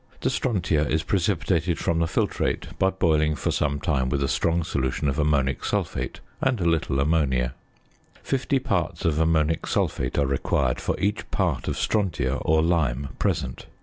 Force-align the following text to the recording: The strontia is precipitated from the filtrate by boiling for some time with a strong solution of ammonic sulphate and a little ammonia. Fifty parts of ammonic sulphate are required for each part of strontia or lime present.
The 0.21 0.29
strontia 0.31 0.89
is 0.89 1.03
precipitated 1.03 1.77
from 1.77 1.99
the 1.99 2.07
filtrate 2.07 2.75
by 2.79 2.89
boiling 2.89 3.35
for 3.35 3.51
some 3.51 3.79
time 3.79 4.09
with 4.09 4.23
a 4.23 4.27
strong 4.27 4.63
solution 4.63 5.07
of 5.07 5.19
ammonic 5.19 5.63
sulphate 5.63 6.21
and 6.41 6.59
a 6.59 6.65
little 6.65 6.99
ammonia. 6.99 7.53
Fifty 8.23 8.57
parts 8.57 9.05
of 9.05 9.19
ammonic 9.19 9.67
sulphate 9.67 10.17
are 10.17 10.25
required 10.25 10.81
for 10.81 10.99
each 10.99 11.29
part 11.29 11.67
of 11.67 11.75
strontia 11.77 12.39
or 12.43 12.63
lime 12.63 13.09
present. 13.19 13.67